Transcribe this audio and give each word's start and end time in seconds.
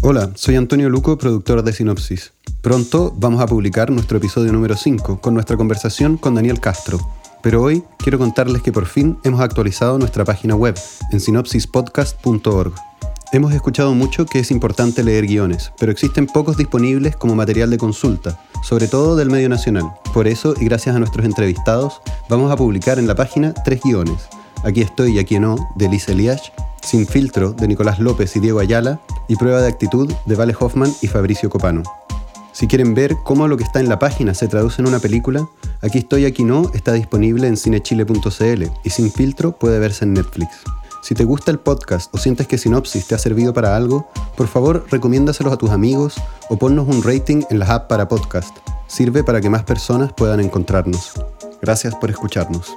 Hola, 0.00 0.30
soy 0.36 0.54
Antonio 0.54 0.88
Luco, 0.88 1.18
productor 1.18 1.64
de 1.64 1.72
Sinopsis. 1.72 2.32
Pronto 2.62 3.12
vamos 3.16 3.40
a 3.40 3.48
publicar 3.48 3.90
nuestro 3.90 4.18
episodio 4.18 4.52
número 4.52 4.76
5 4.76 5.20
con 5.20 5.34
nuestra 5.34 5.56
conversación 5.56 6.16
con 6.16 6.36
Daniel 6.36 6.60
Castro. 6.60 7.00
Pero 7.42 7.62
hoy 7.62 7.82
quiero 7.98 8.16
contarles 8.16 8.62
que 8.62 8.70
por 8.70 8.86
fin 8.86 9.18
hemos 9.24 9.40
actualizado 9.40 9.98
nuestra 9.98 10.24
página 10.24 10.54
web 10.54 10.78
en 11.10 11.18
sinopsispodcast.org. 11.18 12.74
Hemos 13.32 13.52
escuchado 13.52 13.92
mucho 13.92 14.24
que 14.24 14.38
es 14.38 14.52
importante 14.52 15.02
leer 15.02 15.26
guiones, 15.26 15.72
pero 15.80 15.90
existen 15.90 16.26
pocos 16.26 16.56
disponibles 16.56 17.16
como 17.16 17.34
material 17.34 17.68
de 17.68 17.78
consulta, 17.78 18.40
sobre 18.62 18.86
todo 18.86 19.16
del 19.16 19.30
medio 19.30 19.48
nacional. 19.48 19.90
Por 20.14 20.28
eso, 20.28 20.54
y 20.60 20.66
gracias 20.66 20.94
a 20.94 21.00
nuestros 21.00 21.26
entrevistados, 21.26 22.00
vamos 22.30 22.52
a 22.52 22.56
publicar 22.56 23.00
en 23.00 23.08
la 23.08 23.16
página 23.16 23.52
tres 23.64 23.80
guiones. 23.82 24.28
Aquí 24.62 24.80
estoy 24.80 25.16
y 25.16 25.18
aquí 25.18 25.40
no, 25.40 25.56
de 25.74 25.88
Lisa 25.88 26.12
Eliash, 26.12 26.50
Sin 26.82 27.06
filtro, 27.06 27.52
de 27.52 27.66
Nicolás 27.66 27.98
López 27.98 28.34
y 28.36 28.40
Diego 28.40 28.60
Ayala, 28.60 29.00
y 29.28 29.36
Prueba 29.36 29.60
de 29.60 29.68
actitud, 29.68 30.12
de 30.26 30.34
Vale 30.34 30.54
Hoffman 30.58 30.92
y 31.02 31.06
Fabricio 31.06 31.50
Copano. 31.50 31.82
Si 32.52 32.66
quieren 32.66 32.94
ver 32.94 33.14
cómo 33.24 33.46
lo 33.46 33.56
que 33.56 33.64
está 33.64 33.78
en 33.78 33.88
la 33.88 33.98
página 33.98 34.34
se 34.34 34.48
traduce 34.48 34.82
en 34.82 34.88
una 34.88 34.98
película, 34.98 35.46
Aquí 35.80 35.98
estoy, 35.98 36.24
aquí 36.24 36.42
no 36.42 36.70
está 36.74 36.92
disponible 36.92 37.46
en 37.46 37.56
cinechile.cl 37.56 38.64
y 38.82 38.90
Sin 38.90 39.12
filtro 39.12 39.52
puede 39.52 39.78
verse 39.78 40.04
en 40.04 40.14
Netflix. 40.14 40.48
Si 41.02 41.14
te 41.14 41.24
gusta 41.24 41.52
el 41.52 41.60
podcast 41.60 42.12
o 42.12 42.18
sientes 42.18 42.48
que 42.48 42.58
Sinopsis 42.58 43.06
te 43.06 43.14
ha 43.14 43.18
servido 43.18 43.54
para 43.54 43.76
algo, 43.76 44.10
por 44.36 44.48
favor 44.48 44.86
recomiéndaselos 44.90 45.52
a 45.52 45.56
tus 45.56 45.70
amigos 45.70 46.16
o 46.50 46.58
ponnos 46.58 46.88
un 46.88 47.02
rating 47.04 47.42
en 47.50 47.60
las 47.60 47.70
apps 47.70 47.86
para 47.86 48.08
podcast. 48.08 48.56
Sirve 48.88 49.22
para 49.22 49.40
que 49.40 49.48
más 49.48 49.62
personas 49.62 50.12
puedan 50.12 50.40
encontrarnos. 50.40 51.12
Gracias 51.62 51.94
por 51.94 52.10
escucharnos. 52.10 52.74